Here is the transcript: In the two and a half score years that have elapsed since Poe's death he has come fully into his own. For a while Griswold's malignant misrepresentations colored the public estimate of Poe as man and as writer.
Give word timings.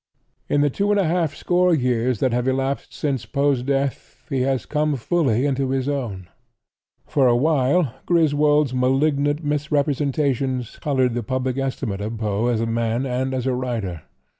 In 0.49 0.61
the 0.61 0.71
two 0.71 0.89
and 0.89 0.99
a 0.99 1.03
half 1.05 1.35
score 1.35 1.75
years 1.75 2.21
that 2.21 2.33
have 2.33 2.47
elapsed 2.47 2.91
since 2.91 3.27
Poe's 3.27 3.61
death 3.61 4.25
he 4.31 4.41
has 4.41 4.65
come 4.65 4.95
fully 4.95 5.45
into 5.45 5.69
his 5.69 5.87
own. 5.87 6.27
For 7.05 7.27
a 7.27 7.37
while 7.37 7.93
Griswold's 8.07 8.73
malignant 8.73 9.43
misrepresentations 9.43 10.79
colored 10.79 11.13
the 11.13 11.21
public 11.21 11.59
estimate 11.59 12.01
of 12.01 12.17
Poe 12.17 12.47
as 12.47 12.65
man 12.65 13.05
and 13.05 13.31
as 13.31 13.45
writer. 13.45 14.01